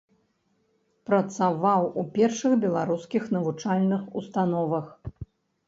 [1.09, 4.93] Працаваў у першых беларускіх навучальных установах.